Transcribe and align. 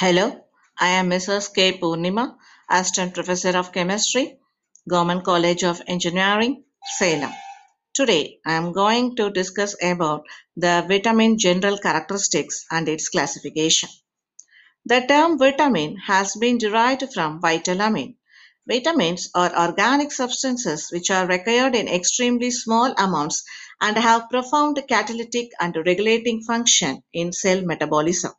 Hello, 0.00 0.26
I 0.78 0.90
am 0.90 1.10
Mrs. 1.10 1.52
K. 1.52 1.76
Purnima, 1.76 2.36
Assistant 2.70 3.14
Professor 3.14 3.58
of 3.58 3.72
Chemistry, 3.72 4.38
Government 4.88 5.24
College 5.24 5.64
of 5.64 5.82
Engineering, 5.88 6.62
Salem. 6.98 7.32
Today, 7.94 8.38
I 8.46 8.52
am 8.52 8.70
going 8.70 9.16
to 9.16 9.28
discuss 9.30 9.74
about 9.82 10.22
the 10.56 10.84
vitamin 10.86 11.36
general 11.36 11.78
characteristics 11.78 12.64
and 12.70 12.88
its 12.88 13.08
classification. 13.08 13.88
The 14.84 15.00
term 15.00 15.36
vitamin 15.36 15.96
has 15.96 16.36
been 16.36 16.58
derived 16.58 17.12
from 17.12 17.40
vitalamine. 17.40 18.14
Vitamins 18.68 19.30
are 19.34 19.66
organic 19.66 20.12
substances 20.12 20.90
which 20.92 21.10
are 21.10 21.26
required 21.26 21.74
in 21.74 21.88
extremely 21.88 22.52
small 22.52 22.94
amounts 22.96 23.42
and 23.80 23.98
have 23.98 24.30
profound 24.30 24.80
catalytic 24.88 25.48
and 25.58 25.74
regulating 25.84 26.44
function 26.44 27.02
in 27.12 27.32
cell 27.32 27.62
metabolism. 27.62 28.30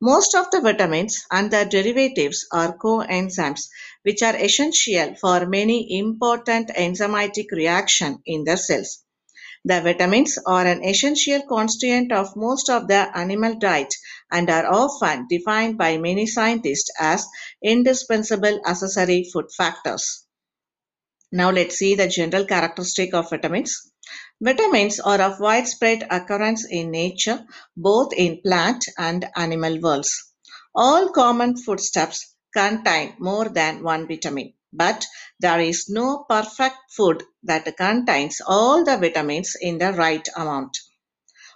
Most 0.00 0.34
of 0.34 0.50
the 0.50 0.60
vitamins 0.60 1.24
and 1.30 1.50
their 1.50 1.64
derivatives 1.64 2.46
are 2.52 2.76
coenzymes, 2.76 3.68
which 4.02 4.22
are 4.22 4.34
essential 4.34 5.14
for 5.20 5.46
many 5.46 5.98
important 5.98 6.70
enzymatic 6.70 7.52
reactions 7.52 8.18
in 8.26 8.42
the 8.42 8.56
cells. 8.56 9.04
The 9.64 9.80
vitamins 9.80 10.38
are 10.46 10.66
an 10.66 10.84
essential 10.84 11.42
constituent 11.48 12.12
of 12.12 12.36
most 12.36 12.70
of 12.70 12.88
the 12.88 13.16
animal 13.16 13.56
diet 13.56 13.94
and 14.32 14.50
are 14.50 14.66
often 14.66 15.26
defined 15.30 15.78
by 15.78 15.98
many 15.98 16.26
scientists 16.26 16.90
as 16.98 17.26
indispensable 17.62 18.60
accessory 18.66 19.30
food 19.32 19.46
factors. 19.56 20.24
Now 21.32 21.50
let's 21.50 21.76
see 21.76 21.94
the 21.94 22.06
general 22.08 22.44
characteristic 22.44 23.14
of 23.14 23.30
vitamins. 23.30 23.90
Vitamins 24.40 25.00
are 25.00 25.20
of 25.20 25.40
widespread 25.40 26.06
occurrence 26.10 26.64
in 26.64 26.92
nature, 26.92 27.44
both 27.76 28.12
in 28.12 28.40
plant 28.40 28.84
and 28.96 29.28
animal 29.34 29.80
worlds. 29.80 30.32
All 30.74 31.08
common 31.10 31.56
foodstuffs 31.56 32.36
contain 32.54 33.16
more 33.18 33.48
than 33.48 33.82
one 33.82 34.06
vitamin, 34.06 34.54
but 34.72 35.04
there 35.40 35.58
is 35.58 35.88
no 35.88 36.24
perfect 36.28 36.76
food 36.96 37.24
that 37.42 37.76
contains 37.76 38.40
all 38.46 38.84
the 38.84 38.96
vitamins 38.96 39.56
in 39.60 39.78
the 39.78 39.92
right 39.92 40.28
amount. 40.36 40.78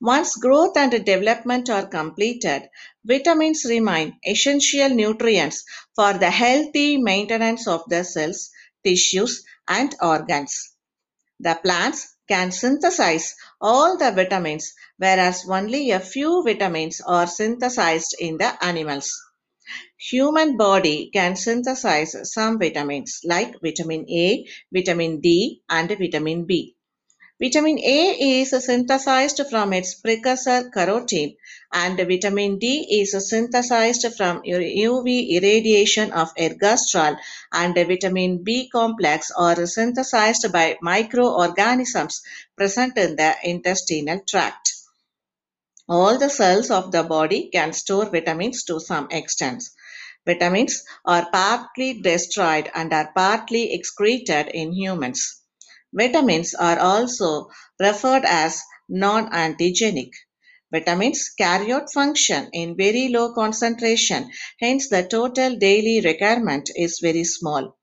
Once 0.00 0.34
growth 0.34 0.76
and 0.76 0.90
development 1.04 1.70
are 1.70 1.86
completed, 1.86 2.68
vitamins 3.04 3.64
remain 3.64 4.18
essential 4.26 4.88
nutrients 4.88 5.64
for 5.94 6.14
the 6.14 6.30
healthy 6.30 6.96
maintenance 6.98 7.68
of 7.68 7.84
the 7.88 8.02
cells, 8.02 8.50
tissues, 8.82 9.44
and 9.68 9.94
organs. 10.02 10.72
The 11.38 11.56
plants 11.62 12.13
can 12.28 12.52
synthesize 12.52 13.34
all 13.60 13.96
the 13.98 14.10
vitamins, 14.12 14.72
whereas 14.98 15.44
only 15.48 15.90
a 15.90 16.00
few 16.00 16.42
vitamins 16.44 17.00
are 17.00 17.26
synthesized 17.26 18.16
in 18.18 18.38
the 18.38 18.64
animals. 18.64 19.10
Human 20.10 20.56
body 20.56 21.10
can 21.12 21.36
synthesize 21.36 22.14
some 22.32 22.58
vitamins 22.58 23.20
like 23.24 23.54
vitamin 23.62 24.06
A, 24.10 24.46
vitamin 24.72 25.20
D, 25.20 25.62
and 25.68 25.88
vitamin 25.88 26.44
B. 26.46 26.73
Vitamin 27.44 27.78
A 27.78 28.40
is 28.40 28.52
synthesized 28.64 29.38
from 29.50 29.74
its 29.74 29.92
precursor 29.96 30.70
carotene 30.74 31.36
and 31.70 31.98
vitamin 31.98 32.58
D 32.58 32.86
is 33.02 33.12
synthesized 33.28 34.06
from 34.16 34.40
UV 34.44 35.28
irradiation 35.28 36.10
of 36.12 36.34
ergosterol 36.36 37.18
and 37.52 37.74
vitamin 37.74 38.42
B 38.42 38.70
complex 38.70 39.30
are 39.36 39.66
synthesized 39.66 40.50
by 40.52 40.78
microorganisms 40.80 42.22
present 42.56 42.96
in 42.96 43.16
the 43.16 43.34
intestinal 43.44 44.20
tract. 44.26 44.72
All 45.86 46.16
the 46.16 46.30
cells 46.30 46.70
of 46.70 46.92
the 46.92 47.02
body 47.02 47.50
can 47.52 47.74
store 47.74 48.06
vitamins 48.06 48.64
to 48.64 48.80
some 48.80 49.08
extent. 49.10 49.62
Vitamins 50.24 50.82
are 51.04 51.28
partly 51.30 52.00
destroyed 52.00 52.70
and 52.74 52.90
are 52.94 53.12
partly 53.14 53.74
excreted 53.74 54.48
in 54.48 54.72
humans. 54.72 55.42
Vitamins 55.96 56.54
are 56.54 56.78
also 56.80 57.48
referred 57.78 58.24
as 58.24 58.60
non-antigenic. 58.88 60.10
Vitamins 60.72 61.28
carry 61.38 61.70
out 61.72 61.92
function 61.92 62.50
in 62.52 62.76
very 62.76 63.08
low 63.08 63.32
concentration, 63.32 64.28
hence 64.60 64.88
the 64.88 65.04
total 65.04 65.54
daily 65.56 66.00
requirement 66.00 66.68
is 66.74 66.98
very 67.00 67.22
small. 67.22 67.76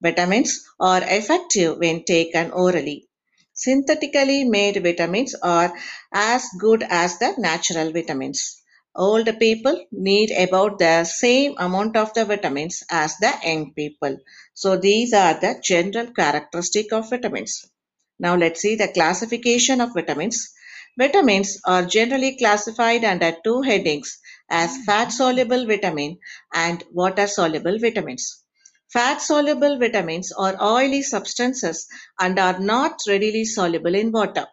Vitamins 0.00 0.64
are 0.80 1.02
effective 1.04 1.76
when 1.78 2.04
taken 2.04 2.50
orally. 2.52 3.06
Synthetically 3.52 4.44
made 4.44 4.82
vitamins 4.82 5.34
are 5.42 5.78
as 6.10 6.46
good 6.58 6.82
as 6.88 7.18
the 7.18 7.34
natural 7.36 7.92
vitamins. 7.92 8.61
Old 8.94 9.26
people 9.38 9.86
need 9.90 10.30
about 10.32 10.78
the 10.78 11.04
same 11.04 11.54
amount 11.58 11.96
of 11.96 12.12
the 12.12 12.26
vitamins 12.26 12.82
as 12.90 13.16
the 13.16 13.32
young 13.42 13.72
people. 13.72 14.18
So 14.52 14.76
these 14.76 15.14
are 15.14 15.40
the 15.40 15.60
general 15.64 16.12
characteristic 16.12 16.92
of 16.92 17.08
vitamins. 17.08 17.70
Now 18.18 18.36
let's 18.36 18.60
see 18.60 18.74
the 18.76 18.88
classification 18.88 19.80
of 19.80 19.94
vitamins. 19.94 20.52
Vitamins 20.98 21.58
are 21.66 21.86
generally 21.86 22.36
classified 22.36 23.02
under 23.04 23.34
two 23.42 23.62
headings 23.62 24.18
as 24.50 24.84
fat-soluble 24.84 25.66
vitamin 25.66 26.18
and 26.52 26.84
water-soluble 26.92 27.78
vitamins. 27.78 28.44
Fat-soluble 28.92 29.78
vitamins 29.78 30.32
are 30.32 30.62
oily 30.62 31.00
substances 31.02 31.86
and 32.20 32.38
are 32.38 32.58
not 32.58 33.00
readily 33.08 33.46
soluble 33.46 33.94
in 33.94 34.12
water. 34.12 34.46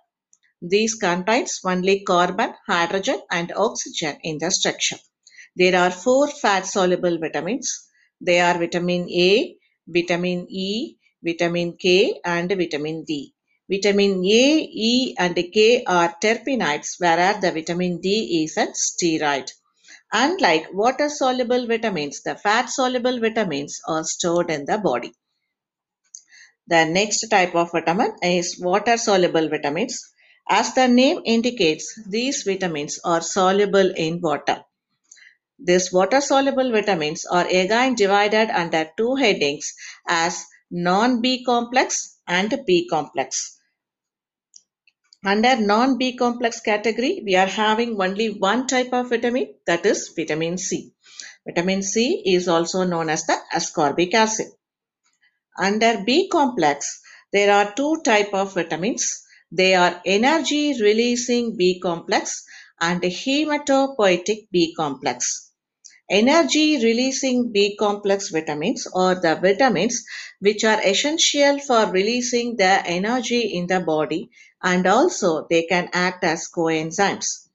These 0.61 0.95
contains 0.95 1.59
only 1.63 2.01
carbon, 2.01 2.53
hydrogen 2.67 3.21
and 3.31 3.51
oxygen 3.55 4.17
in 4.23 4.37
the 4.39 4.51
structure. 4.51 4.97
There 5.55 5.75
are 5.75 5.91
four 5.91 6.27
fat-soluble 6.27 7.17
vitamins. 7.19 7.87
They 8.19 8.39
are 8.39 8.57
vitamin 8.57 9.09
A, 9.09 9.55
vitamin 9.87 10.47
E, 10.49 10.97
vitamin 11.23 11.77
K 11.77 12.19
and 12.23 12.49
vitamin 12.49 13.03
D. 13.05 13.33
Vitamin 13.69 14.23
A, 14.25 14.69
E 14.71 15.15
and 15.17 15.35
K 15.35 15.83
are 15.85 16.15
terpenoids 16.21 16.95
whereas 16.97 17.39
the 17.41 17.51
vitamin 17.51 18.01
D 18.01 18.43
is 18.43 18.57
a 18.57 18.67
steroid. 18.67 19.49
Unlike 20.11 20.73
water-soluble 20.73 21.67
vitamins, 21.67 22.21
the 22.23 22.35
fat-soluble 22.35 23.19
vitamins 23.19 23.79
are 23.87 24.03
stored 24.03 24.49
in 24.49 24.65
the 24.65 24.77
body. 24.79 25.13
The 26.67 26.85
next 26.85 27.27
type 27.29 27.55
of 27.55 27.71
vitamin 27.71 28.15
is 28.23 28.59
water-soluble 28.59 29.49
vitamins. 29.49 30.01
As 30.49 30.73
the 30.73 30.87
name 30.87 31.21
indicates, 31.25 31.93
these 32.07 32.41
vitamins 32.41 32.99
are 33.05 33.21
soluble 33.21 33.93
in 33.95 34.19
water. 34.19 34.63
These 35.59 35.93
water-soluble 35.93 36.71
vitamins 36.71 37.25
are 37.25 37.45
again 37.45 37.93
divided 37.93 38.49
under 38.49 38.89
two 38.97 39.15
headings 39.15 39.73
as 40.07 40.43
non-B 40.71 41.43
complex 41.43 42.17
and 42.27 42.63
B 42.65 42.87
complex. 42.89 43.57
Under 45.23 45.57
non-B 45.57 46.15
complex 46.15 46.61
category, 46.61 47.21
we 47.23 47.35
are 47.35 47.45
having 47.45 48.01
only 48.01 48.29
one 48.29 48.65
type 48.67 48.93
of 48.93 49.09
vitamin 49.09 49.53
that 49.67 49.85
is 49.85 50.13
vitamin 50.15 50.57
C. 50.57 50.93
Vitamin 51.45 51.83
C 51.83 52.23
is 52.25 52.47
also 52.47 52.85
known 52.85 53.09
as 53.09 53.25
the 53.27 53.37
ascorbic 53.53 54.13
acid. 54.13 54.47
Under 55.57 56.03
B 56.05 56.29
complex, 56.29 57.01
there 57.33 57.53
are 57.53 57.73
two 57.75 58.01
type 58.03 58.33
of 58.33 58.53
vitamins 58.53 59.25
they 59.51 59.73
are 59.73 60.01
energy 60.05 60.79
releasing 60.81 61.57
B 61.57 61.79
complex 61.79 62.43
and 62.79 63.01
hematopoietic 63.01 64.47
B 64.51 64.73
complex. 64.75 65.51
Energy 66.09 66.83
releasing 66.83 67.51
B 67.51 67.75
complex 67.75 68.29
vitamins 68.29 68.87
are 68.95 69.15
the 69.15 69.35
vitamins 69.35 70.03
which 70.39 70.63
are 70.63 70.81
essential 70.83 71.59
for 71.59 71.91
releasing 71.91 72.55
the 72.55 72.85
energy 72.85 73.41
in 73.41 73.67
the 73.67 73.79
body 73.79 74.29
and 74.63 74.87
also 74.87 75.45
they 75.49 75.63
can 75.63 75.89
act 75.93 76.23
as 76.23 76.47
coenzymes. 76.47 77.47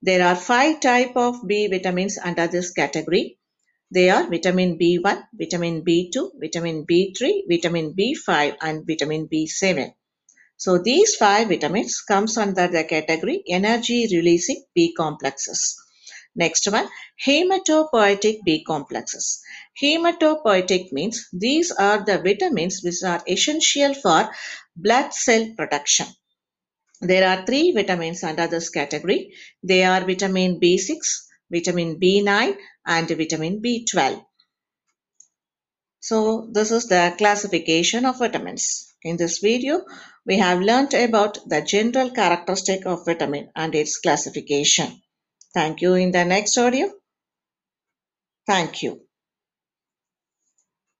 There 0.00 0.26
are 0.26 0.36
five 0.36 0.80
type 0.80 1.16
of 1.16 1.46
B 1.46 1.66
vitamins 1.68 2.18
under 2.18 2.46
this 2.46 2.72
category. 2.72 3.38
They 3.90 4.10
are 4.10 4.28
vitamin 4.28 4.78
B1, 4.78 5.24
vitamin 5.34 5.84
B2, 5.84 6.40
vitamin 6.40 6.86
B3, 6.86 7.42
vitamin 7.48 7.94
B5 7.94 8.56
and 8.60 8.86
vitamin 8.86 9.28
B7. 9.28 9.94
So 10.62 10.78
these 10.78 11.16
five 11.16 11.48
vitamins 11.48 12.02
comes 12.02 12.38
under 12.38 12.68
the 12.68 12.84
category 12.84 13.42
energy 13.48 14.06
releasing 14.12 14.62
B 14.76 14.94
complexes. 14.96 15.74
Next 16.36 16.70
one, 16.70 16.88
hematopoietic 17.26 18.44
B 18.44 18.62
complexes. 18.62 19.42
Hematopoietic 19.82 20.92
means 20.92 21.26
these 21.32 21.72
are 21.72 22.04
the 22.04 22.18
vitamins 22.18 22.80
which 22.84 23.02
are 23.04 23.20
essential 23.26 23.92
for 23.94 24.30
blood 24.76 25.12
cell 25.12 25.48
production. 25.56 26.06
There 27.00 27.28
are 27.28 27.44
three 27.44 27.72
vitamins 27.72 28.22
under 28.22 28.46
this 28.46 28.70
category. 28.70 29.32
They 29.64 29.82
are 29.82 30.06
vitamin 30.06 30.60
B6, 30.60 30.96
vitamin 31.50 31.98
B9 31.98 32.56
and 32.86 33.08
vitamin 33.08 33.60
B12. 33.60 34.24
So 35.98 36.48
this 36.52 36.70
is 36.70 36.86
the 36.86 37.16
classification 37.18 38.06
of 38.06 38.20
vitamins. 38.20 38.91
In 39.04 39.16
this 39.16 39.38
video, 39.38 39.84
we 40.24 40.38
have 40.38 40.60
learnt 40.60 40.94
about 40.94 41.38
the 41.48 41.60
general 41.62 42.10
characteristic 42.10 42.86
of 42.86 43.04
vitamin 43.04 43.50
and 43.56 43.74
its 43.74 43.98
classification. 43.98 45.02
Thank 45.52 45.80
you 45.80 45.94
in 45.94 46.12
the 46.12 46.24
next 46.24 46.56
audio. 46.56 46.92
Thank 48.46 48.82
you. 48.82 49.02